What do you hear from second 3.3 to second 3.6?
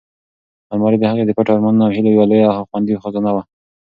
وه.